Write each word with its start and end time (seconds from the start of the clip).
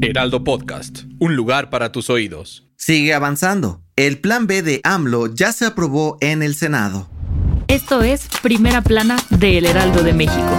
Heraldo 0.00 0.44
Podcast, 0.44 1.04
un 1.18 1.36
lugar 1.36 1.68
para 1.68 1.92
tus 1.92 2.10
oídos. 2.10 2.66
Sigue 2.76 3.12
avanzando. 3.12 3.82
El 3.96 4.18
plan 4.18 4.46
B 4.46 4.62
de 4.62 4.80
AMLO 4.84 5.34
ya 5.34 5.52
se 5.52 5.66
aprobó 5.66 6.16
en 6.20 6.42
el 6.42 6.54
Senado. 6.54 7.08
Esto 7.68 8.02
es 8.02 8.28
Primera 8.42 8.82
Plana 8.82 9.16
de 9.30 9.58
El 9.58 9.66
Heraldo 9.66 10.02
de 10.02 10.12
México. 10.12 10.58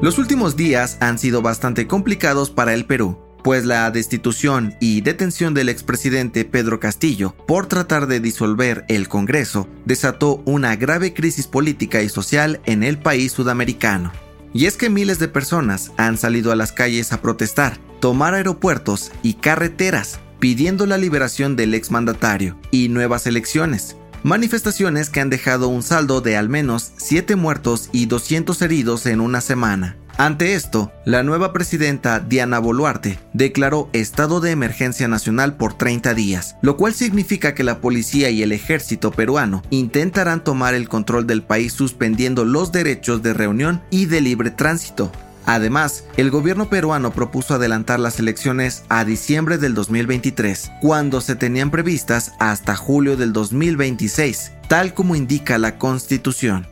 Los 0.00 0.16
últimos 0.16 0.56
días 0.56 0.96
han 1.00 1.18
sido 1.18 1.42
bastante 1.42 1.86
complicados 1.86 2.48
para 2.48 2.72
el 2.72 2.86
Perú, 2.86 3.18
pues 3.44 3.66
la 3.66 3.90
destitución 3.90 4.74
y 4.80 5.02
detención 5.02 5.52
del 5.52 5.68
expresidente 5.68 6.46
Pedro 6.46 6.80
Castillo 6.80 7.34
por 7.46 7.66
tratar 7.66 8.06
de 8.06 8.18
disolver 8.18 8.86
el 8.88 9.08
Congreso 9.08 9.68
desató 9.84 10.42
una 10.46 10.74
grave 10.76 11.12
crisis 11.12 11.46
política 11.46 12.00
y 12.00 12.08
social 12.08 12.62
en 12.64 12.82
el 12.82 12.98
país 12.98 13.32
sudamericano. 13.32 14.10
Y 14.54 14.64
es 14.64 14.78
que 14.78 14.88
miles 14.88 15.18
de 15.18 15.28
personas 15.28 15.92
han 15.98 16.16
salido 16.16 16.50
a 16.50 16.56
las 16.56 16.72
calles 16.72 17.12
a 17.12 17.20
protestar, 17.20 17.76
tomar 18.00 18.32
aeropuertos 18.32 19.12
y 19.22 19.34
carreteras 19.34 20.18
pidiendo 20.38 20.86
la 20.86 20.96
liberación 20.96 21.56
del 21.56 21.74
exmandatario 21.74 22.58
y 22.70 22.88
nuevas 22.88 23.26
elecciones, 23.26 23.96
manifestaciones 24.22 25.10
que 25.10 25.20
han 25.20 25.30
dejado 25.30 25.68
un 25.68 25.82
saldo 25.82 26.20
de 26.20 26.36
al 26.36 26.48
menos 26.48 26.92
7 26.96 27.36
muertos 27.36 27.88
y 27.92 28.06
200 28.06 28.60
heridos 28.62 29.06
en 29.06 29.20
una 29.20 29.40
semana. 29.40 29.96
Ante 30.20 30.54
esto, 30.54 30.92
la 31.06 31.22
nueva 31.22 31.52
presidenta 31.54 32.20
Diana 32.20 32.58
Boluarte 32.58 33.18
declaró 33.32 33.88
estado 33.94 34.40
de 34.40 34.50
emergencia 34.50 35.08
nacional 35.08 35.56
por 35.56 35.72
30 35.72 36.12
días, 36.12 36.56
lo 36.60 36.76
cual 36.76 36.92
significa 36.92 37.54
que 37.54 37.64
la 37.64 37.80
policía 37.80 38.28
y 38.28 38.42
el 38.42 38.52
ejército 38.52 39.12
peruano 39.12 39.62
intentarán 39.70 40.44
tomar 40.44 40.74
el 40.74 40.90
control 40.90 41.26
del 41.26 41.42
país 41.42 41.72
suspendiendo 41.72 42.44
los 42.44 42.70
derechos 42.70 43.22
de 43.22 43.32
reunión 43.32 43.80
y 43.90 44.06
de 44.06 44.20
libre 44.20 44.50
tránsito, 44.50 45.10
Además, 45.50 46.04
el 46.16 46.30
gobierno 46.30 46.70
peruano 46.70 47.10
propuso 47.10 47.54
adelantar 47.54 47.98
las 47.98 48.20
elecciones 48.20 48.84
a 48.88 49.04
diciembre 49.04 49.58
del 49.58 49.74
2023, 49.74 50.70
cuando 50.80 51.20
se 51.20 51.34
tenían 51.34 51.72
previstas 51.72 52.34
hasta 52.38 52.76
julio 52.76 53.16
del 53.16 53.32
2026, 53.32 54.52
tal 54.68 54.94
como 54.94 55.16
indica 55.16 55.58
la 55.58 55.76
Constitución. 55.76 56.68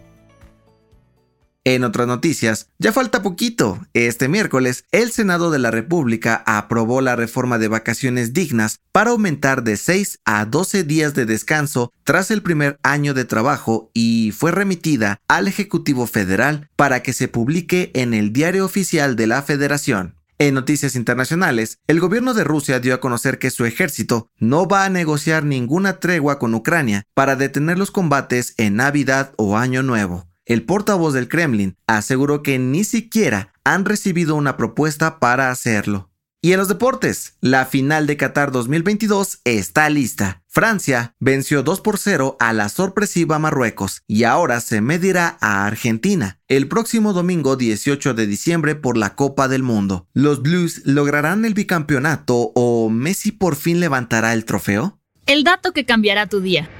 En 1.68 1.84
otras 1.84 2.06
noticias, 2.06 2.70
ya 2.78 2.94
falta 2.94 3.20
poquito. 3.20 3.78
Este 3.92 4.26
miércoles, 4.26 4.86
el 4.90 5.12
Senado 5.12 5.50
de 5.50 5.58
la 5.58 5.70
República 5.70 6.42
aprobó 6.46 7.02
la 7.02 7.14
reforma 7.14 7.58
de 7.58 7.68
vacaciones 7.68 8.32
dignas 8.32 8.80
para 8.90 9.10
aumentar 9.10 9.62
de 9.62 9.76
6 9.76 10.20
a 10.24 10.46
12 10.46 10.84
días 10.84 11.12
de 11.12 11.26
descanso 11.26 11.92
tras 12.04 12.30
el 12.30 12.40
primer 12.40 12.78
año 12.82 13.12
de 13.12 13.26
trabajo 13.26 13.90
y 13.92 14.32
fue 14.34 14.50
remitida 14.50 15.20
al 15.28 15.46
Ejecutivo 15.46 16.06
Federal 16.06 16.70
para 16.74 17.02
que 17.02 17.12
se 17.12 17.28
publique 17.28 17.90
en 17.92 18.14
el 18.14 18.32
Diario 18.32 18.64
Oficial 18.64 19.14
de 19.14 19.26
la 19.26 19.42
Federación. 19.42 20.14
En 20.38 20.54
noticias 20.54 20.96
internacionales, 20.96 21.80
el 21.86 22.00
gobierno 22.00 22.32
de 22.32 22.44
Rusia 22.44 22.80
dio 22.80 22.94
a 22.94 23.00
conocer 23.00 23.38
que 23.38 23.50
su 23.50 23.66
ejército 23.66 24.30
no 24.38 24.66
va 24.66 24.86
a 24.86 24.88
negociar 24.88 25.44
ninguna 25.44 26.00
tregua 26.00 26.38
con 26.38 26.54
Ucrania 26.54 27.02
para 27.12 27.36
detener 27.36 27.78
los 27.78 27.90
combates 27.90 28.54
en 28.56 28.76
Navidad 28.76 29.34
o 29.36 29.58
Año 29.58 29.82
Nuevo 29.82 30.28
el 30.48 30.64
portavoz 30.64 31.14
del 31.14 31.28
Kremlin 31.28 31.76
aseguró 31.86 32.42
que 32.42 32.58
ni 32.58 32.82
siquiera 32.82 33.52
han 33.64 33.84
recibido 33.84 34.34
una 34.34 34.56
propuesta 34.56 35.20
para 35.20 35.50
hacerlo. 35.50 36.10
Y 36.40 36.52
en 36.52 36.58
los 36.58 36.68
deportes, 36.68 37.36
la 37.40 37.66
final 37.66 38.06
de 38.06 38.16
Qatar 38.16 38.52
2022 38.52 39.40
está 39.44 39.90
lista. 39.90 40.42
Francia 40.46 41.14
venció 41.18 41.62
2 41.62 41.80
por 41.80 41.98
0 41.98 42.36
a 42.40 42.52
la 42.52 42.68
sorpresiva 42.68 43.38
Marruecos 43.38 44.02
y 44.06 44.22
ahora 44.24 44.60
se 44.60 44.80
medirá 44.80 45.36
a 45.40 45.66
Argentina 45.66 46.40
el 46.48 46.68
próximo 46.68 47.12
domingo 47.12 47.56
18 47.56 48.14
de 48.14 48.26
diciembre 48.26 48.74
por 48.74 48.96
la 48.96 49.16
Copa 49.16 49.48
del 49.48 49.62
Mundo. 49.62 50.06
¿Los 50.14 50.40
Blues 50.40 50.82
lograrán 50.84 51.44
el 51.44 51.54
bicampeonato 51.54 52.52
o 52.54 52.88
Messi 52.88 53.32
por 53.32 53.56
fin 53.56 53.80
levantará 53.80 54.32
el 54.32 54.44
trofeo? 54.44 54.98
El 55.26 55.44
dato 55.44 55.72
que 55.72 55.84
cambiará 55.84 56.26
tu 56.26 56.40
día. 56.40 56.70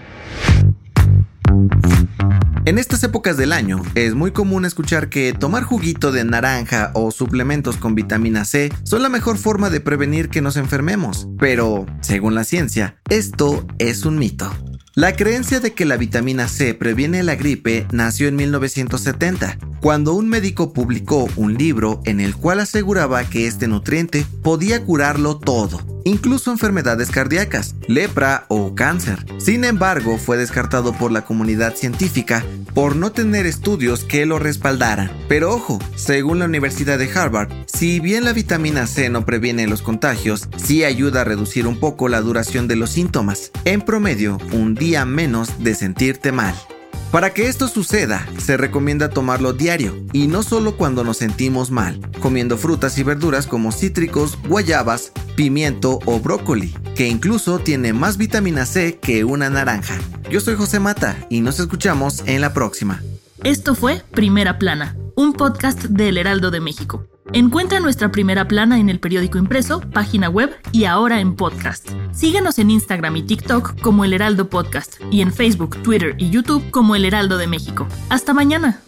En 2.64 2.78
estas 2.78 3.02
épocas 3.02 3.36
del 3.36 3.52
año 3.52 3.82
es 3.94 4.14
muy 4.14 4.32
común 4.32 4.64
escuchar 4.64 5.08
que 5.08 5.32
tomar 5.32 5.62
juguito 5.62 6.12
de 6.12 6.24
naranja 6.24 6.90
o 6.94 7.10
suplementos 7.10 7.76
con 7.76 7.94
vitamina 7.94 8.44
C 8.44 8.70
son 8.82 9.02
la 9.02 9.08
mejor 9.08 9.38
forma 9.38 9.70
de 9.70 9.80
prevenir 9.80 10.28
que 10.28 10.42
nos 10.42 10.56
enfermemos, 10.56 11.28
pero, 11.38 11.86
según 12.00 12.34
la 12.34 12.44
ciencia, 12.44 13.00
esto 13.08 13.66
es 13.78 14.04
un 14.04 14.18
mito. 14.18 14.52
La 14.94 15.14
creencia 15.14 15.60
de 15.60 15.74
que 15.74 15.84
la 15.84 15.96
vitamina 15.96 16.48
C 16.48 16.74
previene 16.74 17.22
la 17.22 17.36
gripe 17.36 17.86
nació 17.92 18.28
en 18.28 18.36
1970, 18.36 19.58
cuando 19.80 20.12
un 20.12 20.28
médico 20.28 20.72
publicó 20.72 21.28
un 21.36 21.54
libro 21.54 22.00
en 22.04 22.20
el 22.20 22.34
cual 22.34 22.60
aseguraba 22.60 23.24
que 23.24 23.46
este 23.46 23.68
nutriente 23.68 24.26
podía 24.42 24.84
curarlo 24.84 25.38
todo 25.38 25.97
incluso 26.08 26.50
enfermedades 26.50 27.10
cardíacas, 27.10 27.74
lepra 27.86 28.46
o 28.48 28.74
cáncer. 28.74 29.24
Sin 29.38 29.64
embargo, 29.64 30.18
fue 30.18 30.36
descartado 30.36 30.92
por 30.92 31.12
la 31.12 31.24
comunidad 31.24 31.76
científica 31.76 32.44
por 32.74 32.96
no 32.96 33.12
tener 33.12 33.46
estudios 33.46 34.04
que 34.04 34.26
lo 34.26 34.38
respaldaran. 34.38 35.10
Pero 35.28 35.54
ojo, 35.54 35.78
según 35.94 36.38
la 36.38 36.46
Universidad 36.46 36.98
de 36.98 37.10
Harvard, 37.12 37.50
si 37.66 38.00
bien 38.00 38.24
la 38.24 38.32
vitamina 38.32 38.86
C 38.86 39.10
no 39.10 39.24
previene 39.24 39.66
los 39.66 39.82
contagios, 39.82 40.48
sí 40.56 40.84
ayuda 40.84 41.20
a 41.20 41.24
reducir 41.24 41.66
un 41.66 41.78
poco 41.78 42.08
la 42.08 42.20
duración 42.20 42.68
de 42.68 42.76
los 42.76 42.90
síntomas, 42.90 43.50
en 43.64 43.82
promedio 43.82 44.38
un 44.52 44.74
día 44.74 45.04
menos 45.04 45.62
de 45.62 45.74
sentirte 45.74 46.32
mal. 46.32 46.54
Para 47.10 47.32
que 47.32 47.48
esto 47.48 47.68
suceda, 47.68 48.28
se 48.36 48.58
recomienda 48.58 49.08
tomarlo 49.08 49.54
diario 49.54 49.96
y 50.12 50.26
no 50.26 50.42
solo 50.42 50.76
cuando 50.76 51.04
nos 51.04 51.16
sentimos 51.16 51.70
mal, 51.70 52.00
comiendo 52.20 52.58
frutas 52.58 52.98
y 52.98 53.02
verduras 53.02 53.46
como 53.46 53.72
cítricos, 53.72 54.38
guayabas, 54.46 55.12
pimiento 55.38 56.00
o 56.04 56.18
brócoli, 56.18 56.74
que 56.96 57.06
incluso 57.06 57.60
tiene 57.60 57.92
más 57.92 58.16
vitamina 58.16 58.66
C 58.66 58.98
que 59.00 59.22
una 59.22 59.48
naranja. 59.48 59.96
Yo 60.28 60.40
soy 60.40 60.56
José 60.56 60.80
Mata 60.80 61.16
y 61.30 61.42
nos 61.42 61.60
escuchamos 61.60 62.24
en 62.26 62.40
la 62.40 62.52
próxima. 62.52 63.00
Esto 63.44 63.76
fue 63.76 64.02
Primera 64.10 64.58
Plana, 64.58 64.96
un 65.14 65.34
podcast 65.34 65.84
del 65.84 66.18
Heraldo 66.18 66.50
de 66.50 66.58
México. 66.58 67.06
Encuentra 67.32 67.78
nuestra 67.78 68.10
primera 68.10 68.48
plana 68.48 68.80
en 68.80 68.88
el 68.88 68.98
periódico 68.98 69.38
impreso, 69.38 69.80
página 69.80 70.28
web 70.28 70.56
y 70.72 70.86
ahora 70.86 71.20
en 71.20 71.36
podcast. 71.36 71.88
Síguenos 72.10 72.58
en 72.58 72.72
Instagram 72.72 73.14
y 73.14 73.22
TikTok 73.22 73.80
como 73.80 74.04
El 74.04 74.14
Heraldo 74.14 74.50
Podcast 74.50 74.96
y 75.12 75.20
en 75.20 75.32
Facebook, 75.32 75.80
Twitter 75.84 76.16
y 76.18 76.30
YouTube 76.30 76.68
como 76.72 76.96
El 76.96 77.04
Heraldo 77.04 77.38
de 77.38 77.46
México. 77.46 77.86
Hasta 78.08 78.34
mañana. 78.34 78.80